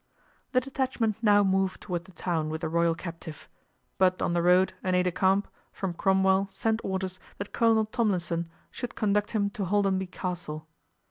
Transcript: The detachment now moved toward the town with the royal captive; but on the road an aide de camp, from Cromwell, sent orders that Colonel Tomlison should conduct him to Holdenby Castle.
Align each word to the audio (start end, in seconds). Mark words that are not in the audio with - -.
The 0.53 0.61
detachment 0.61 1.17
now 1.21 1.43
moved 1.43 1.81
toward 1.81 2.05
the 2.05 2.11
town 2.11 2.49
with 2.49 2.61
the 2.61 2.69
royal 2.69 2.95
captive; 2.95 3.47
but 3.99 4.19
on 4.19 4.33
the 4.33 4.41
road 4.41 4.73
an 4.81 4.95
aide 4.95 5.03
de 5.03 5.11
camp, 5.11 5.47
from 5.71 5.93
Cromwell, 5.93 6.47
sent 6.49 6.81
orders 6.83 7.19
that 7.37 7.53
Colonel 7.53 7.85
Tomlison 7.85 8.49
should 8.71 8.95
conduct 8.95 9.29
him 9.33 9.51
to 9.51 9.63
Holdenby 9.65 10.07
Castle. 10.07 10.67